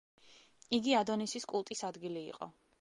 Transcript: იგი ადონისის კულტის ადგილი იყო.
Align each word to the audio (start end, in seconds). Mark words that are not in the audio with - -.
იგი 0.77 0.95
ადონისის 1.03 1.47
კულტის 1.53 1.87
ადგილი 1.93 2.27
იყო. 2.35 2.53